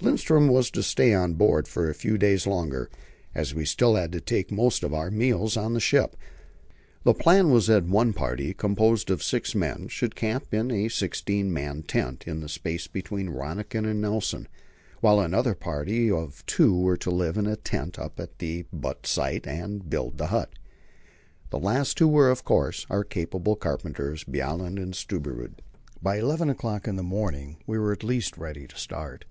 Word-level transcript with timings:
Lindström 0.00 0.48
was 0.48 0.70
to 0.70 0.80
stay 0.80 1.12
on 1.12 1.34
board 1.34 1.66
for 1.66 1.90
a 1.90 1.94
few 1.94 2.16
days 2.16 2.46
longer, 2.46 2.88
as 3.34 3.52
we 3.52 3.64
still 3.64 3.96
had 3.96 4.12
to 4.12 4.20
take 4.20 4.52
most 4.52 4.84
of 4.84 4.94
our 4.94 5.10
meals 5.10 5.56
on 5.56 5.72
the 5.72 5.80
ship. 5.80 6.14
The 7.02 7.12
plan 7.14 7.50
was 7.50 7.66
that 7.66 7.82
one 7.86 8.12
party, 8.12 8.54
composed 8.54 9.10
of 9.10 9.24
six 9.24 9.56
men, 9.56 9.88
should 9.88 10.14
camp 10.14 10.54
in 10.54 10.70
a 10.70 10.86
sixteen 10.88 11.52
man 11.52 11.82
tent 11.82 12.28
in 12.28 12.38
the 12.38 12.48
space 12.48 12.86
between 12.86 13.30
Rönniken 13.30 13.84
and 13.84 14.00
Nelson, 14.00 14.46
while 15.00 15.18
another 15.18 15.52
party 15.52 16.08
of 16.08 16.46
two 16.46 16.78
were 16.78 16.96
to 16.98 17.10
live 17.10 17.36
in 17.36 17.48
a 17.48 17.56
tent 17.56 17.98
up 17.98 18.20
at 18.20 18.38
the 18.38 18.66
but 18.72 19.04
site 19.04 19.48
and 19.48 19.90
build 19.90 20.16
the 20.16 20.28
hut. 20.28 20.50
The 21.50 21.58
two 21.58 21.64
last 21.64 22.00
were, 22.00 22.30
of 22.30 22.44
course, 22.44 22.86
our 22.88 23.02
capable 23.02 23.56
carpenters, 23.56 24.22
Bjaaland 24.22 24.80
and 24.80 24.94
Stubberud. 24.94 25.54
By 26.00 26.18
eleven 26.20 26.48
o'clock 26.48 26.86
in 26.86 26.94
the 26.94 27.02
morning 27.02 27.56
we 27.66 27.80
were 27.80 27.90
at 27.90 28.04
last 28.04 28.38
ready 28.38 28.68
to 28.68 28.76
start. 28.78 29.24